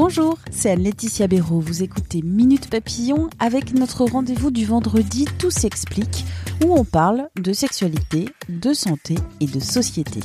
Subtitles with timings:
[0.00, 1.58] Bonjour, c'est Anne-Laetitia Béraud.
[1.58, 6.24] Vous écoutez Minute Papillon avec notre rendez-vous du vendredi Tout s'explique
[6.64, 10.20] où on parle de sexualité, de santé et de société.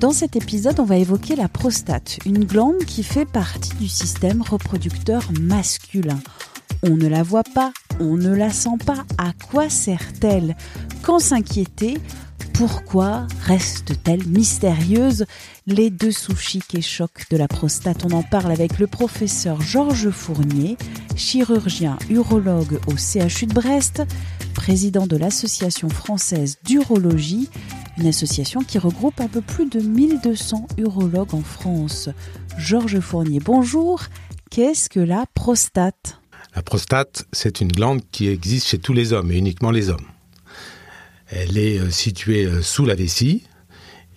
[0.00, 4.40] Dans cet épisode, on va évoquer la prostate, une glande qui fait partie du système
[4.40, 6.18] reproducteur masculin.
[6.82, 9.04] On ne la voit pas, on ne la sent pas.
[9.18, 10.56] À quoi sert-elle?
[11.02, 11.98] Quand s'inquiéter?
[12.68, 15.24] Pourquoi reste-t-elle mystérieuse?
[15.66, 20.10] Les dessous chics et chocs de la prostate, on en parle avec le professeur Georges
[20.10, 20.76] Fournier,
[21.16, 24.04] chirurgien urologue au CHU de Brest,
[24.54, 27.50] président de l'Association française d'urologie,
[27.98, 32.10] une association qui regroupe un peu plus de 1200 urologues en France.
[32.58, 34.02] Georges Fournier, bonjour.
[34.52, 36.20] Qu'est-ce que la prostate?
[36.54, 40.06] La prostate, c'est une glande qui existe chez tous les hommes et uniquement les hommes.
[41.34, 43.44] Elle est euh, située euh, sous la vessie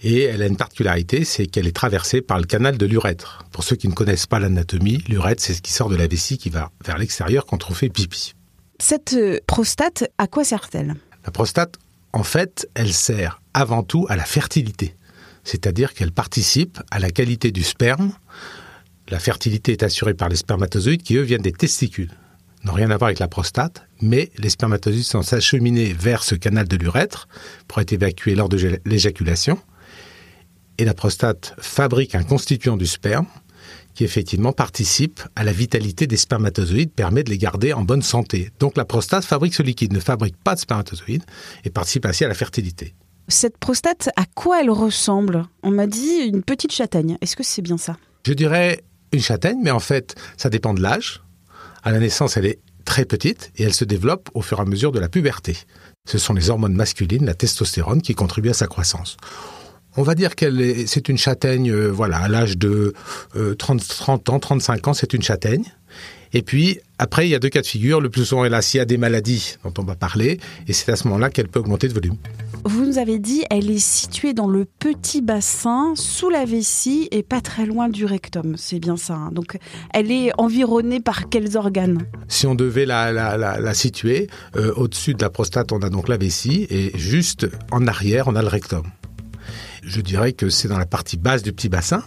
[0.04, 3.46] et elle a une particularité, c'est qu'elle est traversée par le canal de l'urètre.
[3.54, 6.38] Pour ceux qui ne connaissent pas l'anatomie, l'urètre, c'est ce qui sort de la vessie
[6.38, 8.34] qui va vers l'extérieur quand on fait pipi.
[8.80, 10.96] Cette euh, prostate, à quoi sert-elle?
[11.24, 11.78] La prostate,
[12.12, 14.96] en fait, elle sert avant tout à la fertilité.
[15.46, 18.12] C'est-à-dire qu'elle participe à la qualité du sperme.
[19.08, 22.12] La fertilité est assurée par les spermatozoïdes qui, eux, viennent des testicules
[22.66, 26.68] n'ont rien à voir avec la prostate, mais les spermatozoïdes sont acheminés vers ce canal
[26.68, 27.28] de l'urètre
[27.68, 29.60] pour être évacués lors de l'éjaculation.
[30.78, 33.28] Et la prostate fabrique un constituant du sperme
[33.94, 38.52] qui effectivement participe à la vitalité des spermatozoïdes, permet de les garder en bonne santé.
[38.60, 41.24] Donc la prostate fabrique ce liquide, ne fabrique pas de spermatozoïdes
[41.64, 42.94] et participe ainsi à la fertilité.
[43.30, 45.46] Cette prostate, à quoi elle ressemble?
[45.64, 47.18] On m'a dit une petite châtaigne.
[47.22, 47.98] Est-ce que c'est bien ça?
[48.26, 48.84] Je dirais
[49.14, 51.22] une châtaigne, mais en fait, ça dépend de l'âge.
[51.86, 54.66] À la naissance, elle est très petite et elle se développe au fur et à
[54.66, 55.56] mesure de la puberté.
[56.08, 59.18] Ce sont les hormones masculines, la testostérone, qui contribuent à sa croissance.
[59.96, 62.94] On va dire qu'elle c'est une châtaigne, euh, voilà, à l'âge de
[63.60, 65.64] 30, euh, 30 ans, 35 ans, c'est une châtaigne.
[66.34, 68.02] Et puis, après, il y a deux cas de figure.
[68.02, 70.92] Le plus souvent là s'il y a des maladies dont on va parler, et c'est
[70.92, 72.18] à ce moment-là qu'elle peut augmenter de volume.
[72.68, 77.22] Vous nous avez dit, elle est située dans le petit bassin, sous la vessie et
[77.22, 78.58] pas très loin du rectum.
[78.58, 79.14] C'est bien ça.
[79.14, 79.30] Hein.
[79.32, 79.60] Donc,
[79.94, 82.08] elle est environnée par quels organes?
[82.28, 86.66] Si on devait la, situer, euh, au-dessus de la prostate, on a donc la vessie
[86.72, 88.82] et juste en arrière, on a le rectum.
[89.84, 92.04] Je dirais que c'est dans la partie basse du petit bassin.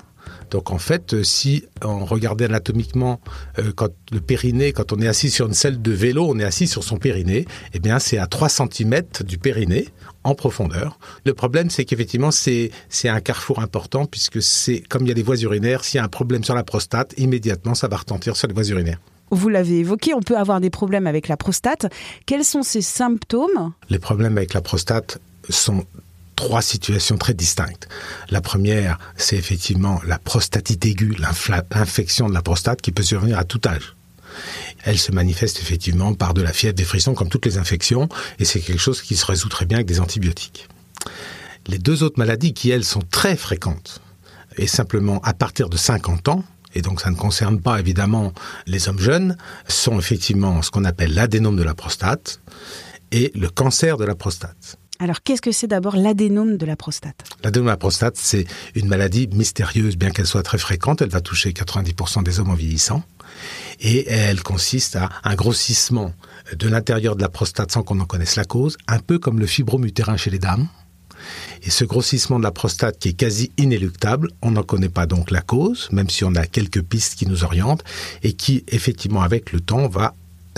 [0.50, 3.20] Donc en fait, euh, si on regardait anatomiquement
[3.58, 6.44] euh, quand le périnée, quand on est assis sur une selle de vélo, on est
[6.44, 9.88] assis sur son périnée, eh bien c'est à 3 cm du périnée
[10.24, 10.98] en profondeur.
[11.24, 12.70] Le problème, c'est qu'effectivement, c'est
[13.04, 16.04] un carrefour important puisque c'est comme il y a les voies urinaires, s'il y a
[16.04, 19.00] un problème sur la prostate, immédiatement, ça va retentir sur les voies urinaires.
[19.30, 21.86] Vous l'avez évoqué, on peut avoir des problèmes avec la prostate.
[22.24, 23.72] Quels sont ces symptômes?
[23.90, 25.18] Les problèmes avec la prostate
[25.50, 25.84] sont
[26.38, 27.88] trois situations très distinctes.
[28.30, 33.44] La première, c'est effectivement la prostatite aiguë, l'infection de la prostate qui peut survenir à
[33.44, 33.96] tout âge.
[34.84, 38.44] Elle se manifeste effectivement par de la fièvre, des frissons, comme toutes les infections, et
[38.44, 40.68] c'est quelque chose qui se résout très bien avec des antibiotiques.
[41.66, 44.00] Les deux autres maladies qui, elles, sont très fréquentes,
[44.56, 46.44] et simplement à partir de 50 ans,
[46.76, 48.32] et donc ça ne concerne pas évidemment
[48.68, 52.40] les hommes jeunes, sont effectivement ce qu'on appelle l'adénome de la prostate
[53.10, 54.78] et le cancer de la prostate.
[55.00, 57.22] Alors, qu'est-ce que c'est d'abord l'adénome de la prostate?
[57.44, 61.02] L'adénome de la prostate, c'est une maladie mystérieuse, bien qu'elle soit très fréquente.
[61.02, 63.04] Elle va toucher 90% des hommes en vieillissant.
[63.80, 66.12] Et elle consiste à un grossissement
[66.56, 69.46] de l'intérieur de la prostate sans qu'on en connaisse la cause, un peu comme le
[69.46, 70.66] fibromutérin chez les dames.
[71.62, 75.30] Et ce grossissement de la prostate qui est quasi inéluctable, on n'en connaît pas donc
[75.30, 77.84] la cause, même si on a quelques pistes qui nous orientent,
[78.24, 80.14] et qui, effectivement, avec le temps, va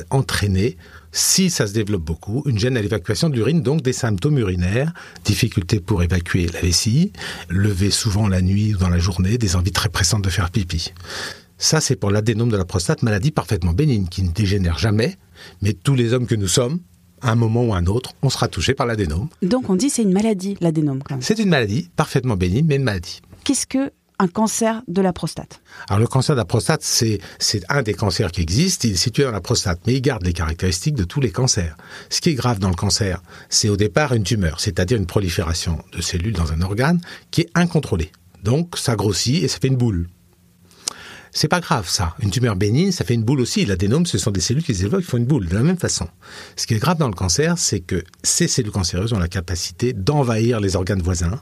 [0.08, 0.78] entraîner
[1.12, 4.92] si ça se développe beaucoup, une gêne à l'évacuation de l'urine, donc des symptômes urinaires,
[5.24, 7.12] difficulté pour évacuer la vessie,
[7.48, 10.92] lever souvent la nuit ou dans la journée, des envies très pressantes de faire pipi.
[11.58, 15.16] Ça, c'est pour l'adénome de la prostate, maladie parfaitement bénigne, qui ne dégénère jamais,
[15.62, 16.80] mais tous les hommes que nous sommes,
[17.20, 19.28] à un moment ou à un autre, on sera touché par l'adénome.
[19.42, 21.02] Donc on dit c'est une maladie, l'adénome.
[21.20, 23.20] C'est une maladie, parfaitement bénigne, mais une maladie.
[23.44, 27.20] Qu'est-ce que un cancer de la prostate Alors le cancer de la prostate, c'est
[27.70, 30.34] un des cancers qui existent, il est situé dans la prostate, mais il garde les
[30.34, 31.74] caractéristiques de tous les cancers.
[32.10, 35.82] Ce qui est grave dans le cancer, c'est au départ une tumeur, c'est-à-dire une prolifération
[35.92, 37.00] de cellules dans un organe
[37.30, 38.12] qui est incontrôlée.
[38.44, 40.06] Donc ça grossit et ça fait une boule.
[41.32, 42.14] C'est pas grave ça.
[42.20, 43.64] Une tumeur bénigne, ça fait une boule aussi.
[43.64, 46.08] L'adénome, ce sont des cellules qui s'évoquent, qui font une boule de la même façon.
[46.56, 49.94] Ce qui est grave dans le cancer, c'est que ces cellules cancéreuses ont la capacité
[49.94, 51.40] d'envahir les organes voisins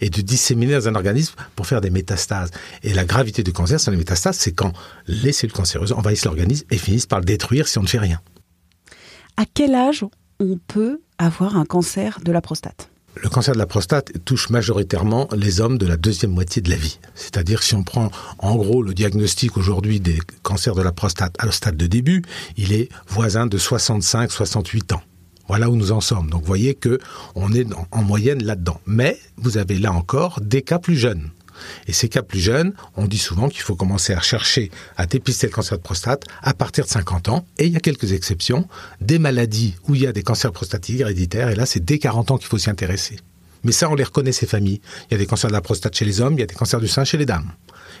[0.00, 2.50] et de disséminer dans un organisme pour faire des métastases.
[2.82, 4.72] Et la gravité du cancer, c'est les métastases, c'est quand
[5.06, 8.20] les cellules cancéreuses envahissent l'organisme et finissent par le détruire si on ne fait rien.
[9.36, 10.04] À quel âge
[10.40, 12.90] on peut avoir un cancer de la prostate?
[13.20, 16.76] Le cancer de la prostate touche majoritairement les hommes de la deuxième moitié de la
[16.76, 17.00] vie.
[17.14, 21.46] C'est-à-dire si on prend en gros le diagnostic aujourd'hui des cancers de la prostate à
[21.46, 22.22] le stade de début,
[22.56, 25.02] il est voisin de 65-68 ans.
[25.48, 26.30] Voilà où nous en sommes.
[26.30, 26.98] Donc vous voyez que
[27.34, 28.80] on est en moyenne là-dedans.
[28.86, 31.30] Mais vous avez là encore des cas plus jeunes.
[31.86, 35.46] Et ces cas plus jeunes, on dit souvent qu'il faut commencer à chercher à dépister
[35.46, 37.46] le cancer de prostate à partir de 50 ans.
[37.58, 38.68] Et il y a quelques exceptions,
[39.00, 42.30] des maladies où il y a des cancers prostatiques héréditaires, et là c'est dès 40
[42.30, 43.16] ans qu'il faut s'y intéresser.
[43.64, 44.80] Mais ça, on les reconnaît, ces familles.
[45.10, 46.54] Il y a des cancers de la prostate chez les hommes, il y a des
[46.54, 47.50] cancers du sein chez les dames.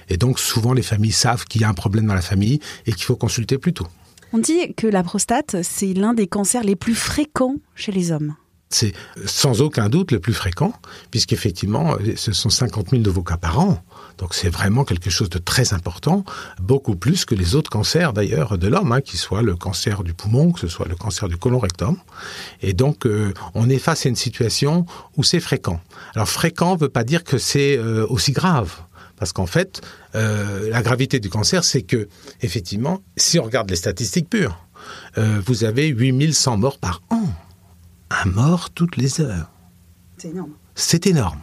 [0.08, 2.92] Et donc souvent les familles savent qu'il y a un problème dans la famille et
[2.92, 3.88] qu'il faut consulter plus tôt.
[4.32, 8.34] On dit que la prostate, c'est l'un des cancers les plus fréquents chez les hommes.
[8.70, 8.92] C'est
[9.24, 10.74] sans aucun doute le plus fréquent,
[11.10, 13.82] puisqu'effectivement, ce sont 50 000 nouveaux cas par an.
[14.18, 16.24] Donc c'est vraiment quelque chose de très important,
[16.60, 20.12] beaucoup plus que les autres cancers d'ailleurs de l'homme, hein, qu'il soit le cancer du
[20.12, 21.96] poumon, que ce soit le cancer du côlon rectum.
[22.60, 24.84] Et donc euh, on est face à une situation
[25.16, 25.80] où c'est fréquent.
[26.14, 28.82] Alors fréquent ne veut pas dire que c'est euh, aussi grave.
[29.18, 29.80] Parce qu'en fait,
[30.14, 32.08] euh, la gravité du cancer, c'est que,
[32.40, 34.64] effectivement, si on regarde les statistiques pures,
[35.16, 37.24] vous avez 8100 morts par an
[38.10, 39.50] un mort toutes les heures.
[40.16, 40.52] C'est énorme.
[40.74, 41.40] C'est énorme.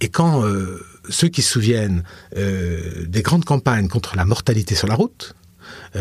[0.00, 2.02] Et quand euh, ceux qui se souviennent
[2.36, 5.45] euh, des grandes campagnes contre la mortalité sur la route, euh,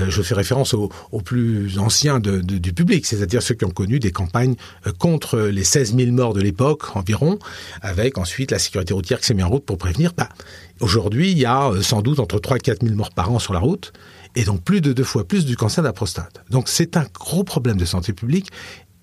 [0.10, 0.90] je fais référence aux,
[1.24, 4.56] plus anciens du public, c'est-à-dire ceux qui ont connu des campagnes
[5.00, 7.40] contre les 16 000 morts de l'époque environ,
[7.82, 10.14] avec ensuite la sécurité routière qui s'est mise en route pour prévenir.
[10.16, 10.30] Bah,
[10.82, 13.54] Aujourd'hui, il y a sans doute entre 3 et 4 000 morts par an sur
[13.54, 13.94] la route,
[14.36, 16.44] et donc plus de deux fois plus du cancer de la prostate.
[16.50, 18.50] Donc c'est un gros problème de santé publique,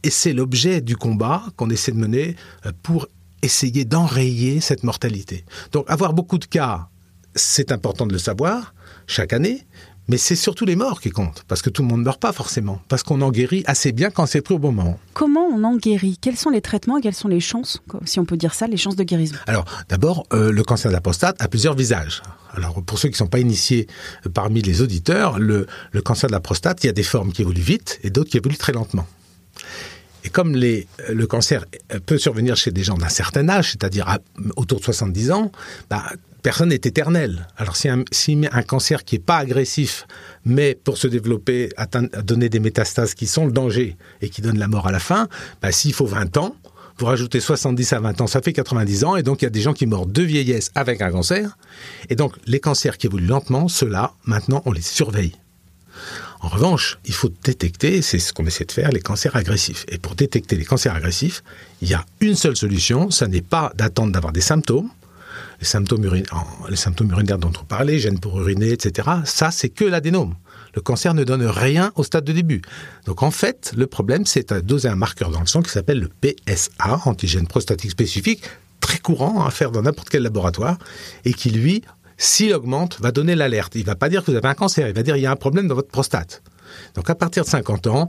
[0.02, 2.36] et c'est l'objet du combat qu'on essaie de mener
[2.66, 3.06] euh, pour
[3.40, 5.44] essayer d'enrayer cette mortalité.
[5.72, 6.88] Donc avoir beaucoup de cas,
[7.34, 8.74] c'est important de le savoir
[9.06, 9.66] chaque année,
[10.08, 12.32] mais c'est surtout les morts qui comptent, parce que tout le monde ne meurt pas
[12.32, 14.98] forcément, parce qu'on en guérit assez bien quand c'est pris au bon moment.
[15.14, 16.18] Comment on en guérit?
[16.20, 18.76] Quels sont les traitements et quelles sont les chances, si on peut dire ça, les
[18.76, 19.36] chances de guérison?
[19.46, 22.22] Alors, d'abord, euh, le cancer de la prostate a plusieurs visages.
[22.54, 23.86] Alors, pour ceux qui ne sont pas initiés
[24.26, 27.32] euh, parmi les auditeurs, le, le cancer de la prostate, il y a des formes
[27.32, 29.06] qui évoluent vite et d'autres qui évoluent très lentement.
[30.24, 31.64] Et comme les, le cancer
[32.06, 34.18] peut survenir chez des gens d'un certain âge, c'est-à-dire
[34.56, 35.52] autour de 70 ans,
[35.90, 36.04] bah,
[36.42, 37.48] personne n'est éternel.
[37.56, 38.04] Alors si un,
[38.52, 40.06] un cancer qui n'est pas agressif,
[40.44, 41.70] mais pour se développer,
[42.24, 45.28] donner des métastases qui sont le danger et qui donnent la mort à la fin,
[45.60, 46.56] bah, s'il faut 20 ans,
[46.98, 49.50] vous rajoutez 70 à 20 ans, ça fait 90 ans, et donc il y a
[49.50, 51.56] des gens qui meurent de vieillesse avec un cancer.
[52.10, 55.32] Et donc les cancers qui évoluent lentement, ceux-là, maintenant, on les surveille.
[56.42, 59.86] En revanche, il faut détecter, c'est ce qu'on essaie de faire, les cancers agressifs.
[59.88, 61.44] Et pour détecter les cancers agressifs,
[61.80, 64.90] il y a une seule solution, ça n'est pas d'attendre d'avoir des symptômes,
[65.60, 70.34] les symptômes, urinaires, dont on parlait, gêne pour uriner, etc., ça c'est que l'adénome.
[70.74, 72.62] Le cancer ne donne rien au stade de début.
[73.06, 76.00] Donc en fait, le problème, c'est de doser un marqueur dans le sang qui s'appelle
[76.00, 78.42] le PSA, antigène prostatique spécifique,
[78.80, 80.78] très courant à faire dans n'importe quel laboratoire,
[81.24, 81.82] et qui lui
[82.16, 83.74] s'il augmente, va donner l'alerte.
[83.74, 85.30] Il va pas dire que vous avez un cancer, il va dire qu'il y a
[85.30, 86.42] un problème dans votre prostate.
[86.94, 88.08] Donc à partir de 50 ans,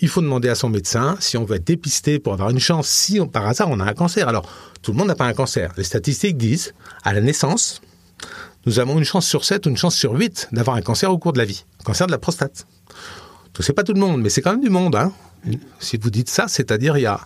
[0.00, 2.88] il faut demander à son médecin si on veut être dépisté pour avoir une chance,
[2.88, 4.28] si par hasard on a un cancer.
[4.28, 4.48] Alors,
[4.82, 5.72] tout le monde n'a pas un cancer.
[5.76, 7.82] Les statistiques disent, à la naissance,
[8.66, 11.18] nous avons une chance sur 7 ou une chance sur 8 d'avoir un cancer au
[11.18, 11.64] cours de la vie.
[11.84, 12.66] Cancer de la prostate.
[13.58, 14.96] Ce n'est pas tout le monde, mais c'est quand même du monde.
[14.96, 15.12] Hein.
[15.80, 17.20] Si vous dites ça, c'est-à-dire il y a,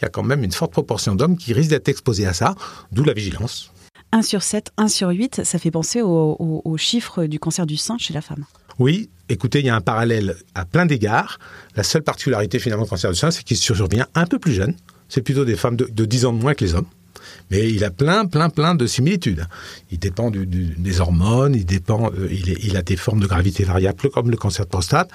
[0.00, 2.56] il y a quand même une forte proportion d'hommes qui risquent d'être exposés à ça,
[2.90, 3.70] d'où la vigilance.
[4.16, 7.98] 1 sur 7, 1 sur 8, ça fait penser au, chiffre du cancer du sein
[7.98, 8.46] chez la femme.
[8.78, 11.38] Oui, écoutez, il y a un parallèle à plein d'égards.
[11.74, 14.74] La seule particularité finalement du cancer du sein, c'est qu'il survient un peu plus jeune.
[15.10, 16.86] C'est plutôt des femmes de, 10 ans de moins que les hommes.
[17.50, 19.46] Mais il a plein, plein, plein de similitudes.
[19.90, 24.30] Il dépend des hormones, il, dépend, euh, il, a des formes de gravité variables comme
[24.30, 25.10] le cancer de prostate.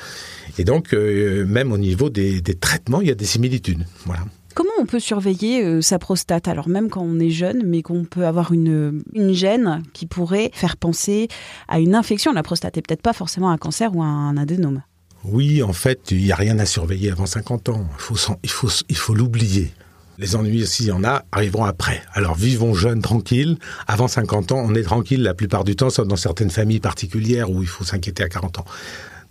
[0.60, 3.84] Et donc, euh, même au niveau des, des traitements, il y a des similitudes.
[4.06, 4.26] Voilà.
[4.54, 8.04] Comment on peut surveiller euh, sa prostate Alors même quand on est jeune, mais qu'on
[8.04, 11.28] peut avoir une, une gène qui pourrait faire penser
[11.68, 12.32] à une infection?
[12.32, 14.84] De la prostate et peut-être pas forcément un cancer ou un adénome.
[15.24, 17.88] Oui, en fait, il n'y a rien à surveiller avant 50 ans.
[17.94, 19.72] Il faut, il faut, il faut l'oublier.
[20.18, 22.02] Les ennuis, s'il y en a, arriveront après.
[22.14, 23.58] Alors vivons jeunes, tranquilles.
[23.88, 27.50] Avant 50 ans, on est tranquille la plupart du temps, sauf dans certaines familles particulières
[27.50, 28.66] où il faut s'inquiéter à 40 ans.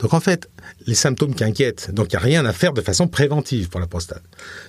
[0.00, 0.50] Donc en fait,
[0.87, 3.80] les symptômes qui inquiètent, donc il n'y a rien à faire de façon préventive pour
[3.80, 4.23] la prostate.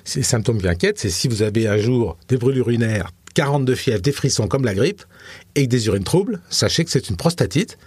[0.03, 4.01] Ces symptômes qui inquiètent, c'est si vous avez un jour des brûlures urinaires, 42 fièvres,
[4.01, 5.03] des frissons comme la grippe,
[5.55, 7.77] et des urines troubles, sachez que c'est une prostatite.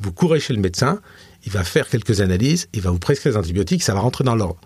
[0.00, 1.00] Vous courez chez le médecin,
[1.44, 4.34] il va faire quelques analyses, il va vous prescrire des antibiotiques, ça va rentrer dans
[4.34, 4.60] l'ordre.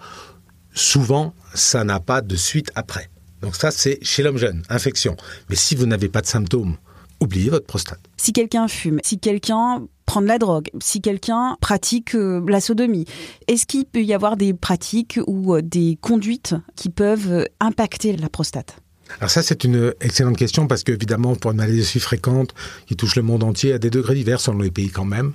[0.74, 3.10] Souvent, ça n'a pas de suite après.
[3.42, 5.16] Donc ça, c'est chez l'homme jeune, infection.
[5.50, 6.76] Mais si vous n'avez pas de symptômes,
[7.20, 8.00] oubliez votre prostate.
[8.16, 13.04] Si quelqu'un fume, si quelqu'un prend de la drogue, si quelqu'un pratique euh, la sodomie,
[13.46, 18.16] est-ce qu'il peut y avoir des pratiques ou euh, des conduites qui peuvent euh, impacter
[18.16, 18.80] la prostate?
[19.20, 22.54] Alors ça, c'est une excellente question parce qu'évidemment, pour une maladie aussi fréquente
[22.86, 25.32] qui touche le monde entier à des degrés divers selon les pays quand même,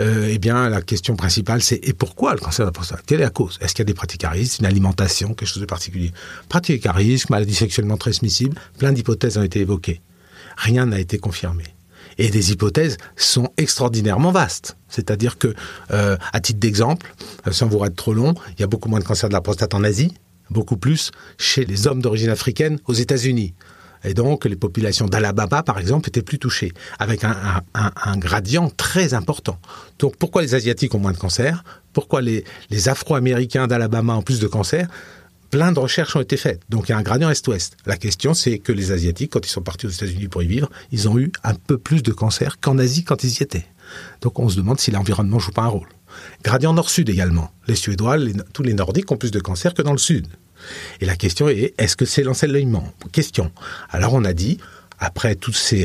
[0.00, 3.02] euh, eh bien, la question principale, c'est et pourquoi le cancer de la prostate?
[3.06, 3.58] Quelle est la cause?
[3.60, 6.12] Est-ce qu'il y a des pratiques à risque, une alimentation, quelque chose de particulier?
[6.48, 10.00] Pratiques à risque, maladie sexuellement transmissible, plein d'hypothèses ont été évoquées.
[10.56, 11.64] Rien n'a été confirmé.
[12.18, 14.76] Et des hypothèses sont extraordinairement vastes.
[14.88, 15.54] C'est-à-dire que,
[15.90, 17.14] euh, à titre d'exemple,
[17.46, 19.40] euh, sans vous être trop long, il y a beaucoup moins de cancer de la
[19.40, 20.14] prostate en Asie,
[20.50, 23.54] beaucoup plus chez les hommes d'origine africaine aux États-Unis.
[24.04, 29.58] Et donc, les populations d'Alabama, par exemple, étaient plus touchées, avec un, gradient très important.
[29.98, 31.62] Donc, pourquoi les Asiatiques ont moins de cancer?
[31.92, 34.88] Pourquoi les, les Afro-Américains d'Alabama ont plus de cancer?
[35.52, 36.62] Plein de recherches ont été faites.
[36.70, 37.76] Donc, il y a un gradient est-ouest.
[37.84, 40.70] La question, c'est que les Asiatiques, quand ils sont partis aux États-Unis pour y vivre,
[40.92, 43.66] ils ont eu un peu plus de cancer qu'en Asie quand ils y étaient.
[44.22, 45.88] Donc, on se demande si l'environnement joue pas un rôle.
[46.42, 47.52] Gradient nord-sud également.
[47.68, 48.16] Les Suédois,
[48.54, 50.26] tous les Nordiques ont plus de cancer que dans le sud.
[51.02, 53.52] Et la question est, est-ce que c'est l'ensoleillement Question.
[53.90, 54.56] Alors on a dit,
[55.00, 55.84] après toutes ces,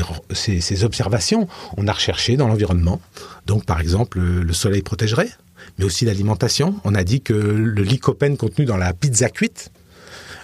[0.82, 1.46] observations,
[1.76, 3.02] on a recherché dans l'environnement.
[3.44, 5.30] Donc par exemple, le soleil protégerait,
[5.78, 6.76] mais aussi l'alimentation.
[6.84, 9.70] On a dit que le lycopène contenu dans la pizza cuite,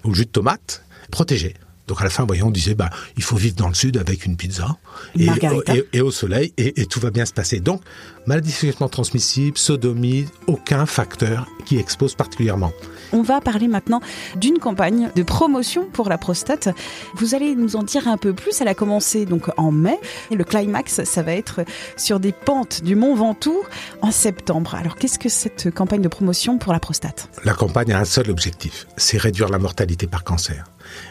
[0.04, 1.54] ou le jus de tomate, protégeait.
[1.86, 4.24] Donc à la fin, voyons, on disait, bah, il faut vivre dans le sud avec
[4.24, 4.76] une pizza
[5.18, 7.60] et, au soleil et, tout va bien se passer.
[7.60, 7.82] Donc,
[8.26, 12.72] maladie sexuellement transmissible, sodomie, aucun facteur qui expose particulièrement.
[13.12, 14.00] On va parler maintenant
[14.36, 16.68] d'une campagne de promotion pour la prostate.
[17.16, 18.60] Vous allez nous en dire un peu plus.
[18.60, 19.98] Elle a commencé donc en mai.
[20.30, 21.60] Et le climax, ça va être
[21.96, 23.62] sur des pentes du Mont Ventoux
[24.02, 24.74] en septembre.
[24.74, 27.28] Alors, qu'est-ce que cette campagne de promotion pour la prostate?
[27.44, 30.64] La campagne a un seul objectif, c'est réduire la mortalité par cancer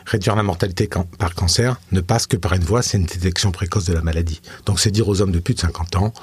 [0.05, 3.85] réduire la mortalité par cancer ne passe que par une voie, c'est une détection précoce
[3.85, 4.41] de la maladie.
[4.65, 6.13] Donc c'est dire aux hommes de plus de 50 ans,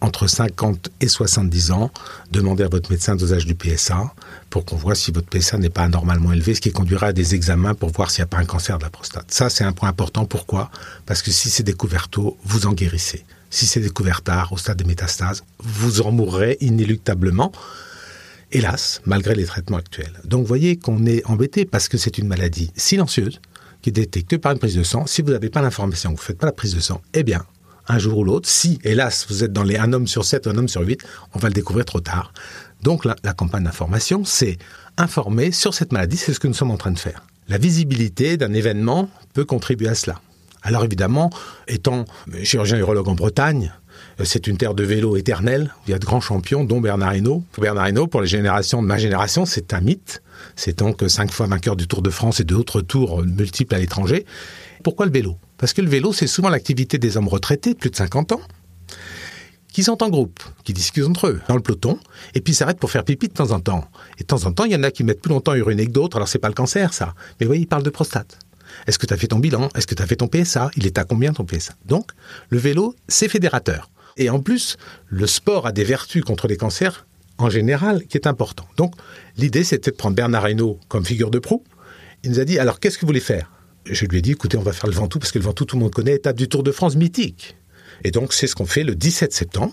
[0.00, 1.90] entre 50 et 70 ans,
[2.30, 4.12] demandez à votre médecin dosage du PSA
[4.48, 7.34] pour qu'on voit si votre PSA n'est pas anormalement élevé, ce qui conduira à des
[7.34, 9.26] examens pour voir s'il n'y a pas un cancer de la prostate.
[9.30, 10.24] Ça, c'est un point important.
[10.24, 10.70] Pourquoi?
[11.06, 13.24] Parce que si c'est découvert tôt, vous en guérissez.
[13.50, 17.50] Si c'est découvert tard, au stade des métastases, vous en mourrez inéluctablement
[18.52, 20.20] hélas, malgré les traitements actuels.
[20.24, 23.40] Donc vous voyez qu'on est embêté parce que c'est une maladie silencieuse
[23.82, 25.06] qui est détectée par une prise de sang.
[25.06, 27.44] Si vous n'avez pas l'information, vous ne faites pas la prise de sang, eh bien,
[27.88, 30.56] un jour ou l'autre, si, hélas, vous êtes dans les un homme sur sept, un
[30.56, 31.00] homme sur huit,
[31.34, 32.32] on va le découvrir trop tard.
[32.82, 34.58] Donc la, la campagne d'information, c'est
[34.96, 37.24] informer sur cette maladie, c'est ce que nous sommes en train de faire.
[37.48, 40.20] La visibilité d'un événement peut contribuer à cela.
[40.62, 41.30] Alors évidemment,
[41.66, 42.04] étant
[42.42, 43.72] chirurgien urologue en Bretagne,
[44.24, 47.44] c'est une terre de vélo éternelle, il y a de grands champions, dont Bernard Hinault.
[47.58, 50.22] Bernard Hinault, pour les générations de ma génération, c'est un mythe.
[50.56, 54.26] C'est donc cinq fois vainqueur du Tour de France et d'autres tours multiples à l'étranger.
[54.82, 55.36] Pourquoi le vélo?
[55.56, 58.40] Parce que le vélo, c'est souvent l'activité des hommes retraités, plus de 50 ans,
[59.72, 61.98] qui sont en groupe, qui discutent entre eux, dans le peloton,
[62.34, 63.84] et puis s'arrêtent pour faire pipi de temps en temps.
[64.18, 65.86] Et de temps en temps, il y en a qui mettent plus longtemps à uriner
[65.86, 67.14] que d'autres, alors c'est pas le cancer, ça.
[67.38, 68.38] Mais vous voyez, ils parlent de prostate.
[68.86, 69.68] Est-ce que tu as fait ton bilan?
[69.74, 72.10] Est-ce que tu as fait ton PSA Il est à combien ton PSA Donc,
[72.50, 73.90] le vélo, c'est fédérateur.
[74.18, 77.06] Et en plus, le sport a des vertus contre les cancers
[77.38, 78.66] en général qui est important.
[78.76, 78.94] Donc,
[79.36, 81.64] l'idée, c'était de prendre Bernard Hinault comme figure de proue.
[82.24, 83.50] Il nous a dit, alors, qu'est-ce que vous voulez faire?
[83.86, 85.76] Je lui ai dit, écoutez, on va faire le Ventoux, parce que le Ventoux, tout
[85.76, 87.56] le monde connaît, étape du Tour de France mythique.
[88.04, 89.72] Et donc, c'est ce qu'on fait le 17 septembre.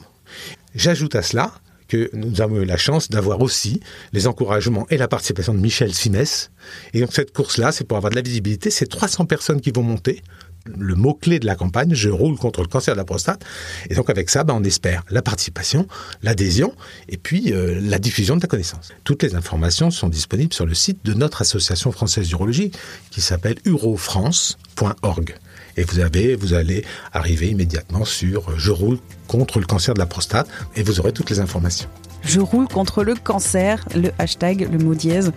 [0.76, 1.54] J'ajoute à cela
[1.88, 3.80] que nous avons eu la chance d'avoir aussi
[4.12, 6.52] les encouragements et la participation de Michel Simès.
[6.94, 8.72] Et donc cette course-là, c'est pour avoir de la visibilité.
[8.72, 10.24] C'est 300 personnes qui vont monter
[10.66, 13.44] le mot-clé de la campagne, je roule contre le cancer de la prostate.
[13.90, 15.88] Et donc avec ça, ben, on espère la participation,
[16.24, 16.74] l'adhésion
[17.10, 18.92] et puis euh, la diffusion de la connaissance.
[19.04, 22.72] Toutes les informations sont disponibles sur le site de notre association française d'urologie
[23.12, 25.36] qui s'appelle urofrance.org.
[25.78, 30.00] Et vous avez, vous allez arriver immédiatement sur euh, Je roule contre le cancer de
[30.00, 31.90] la prostate et vous aurez toutes les informations.
[32.24, 35.32] Je roule contre le cancer, le hashtag, le mot dièse,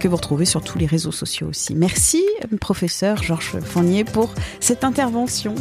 [0.00, 1.74] que vous retrouvez sur tous les réseaux sociaux aussi.
[1.74, 2.24] Merci,
[2.60, 5.54] professeur Georges Fournier, pour cette intervention.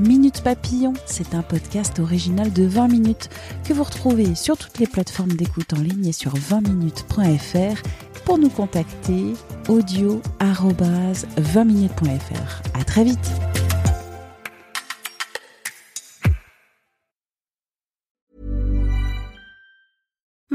[0.00, 3.28] Minute Papillon, c'est un podcast original de 20 minutes
[3.64, 7.82] que vous retrouvez sur toutes les plateformes d'écoute en ligne et sur 20minutes.fr
[8.24, 9.34] pour nous contacter
[9.68, 12.78] audio 20minutes.fr.
[12.78, 13.30] À très vite.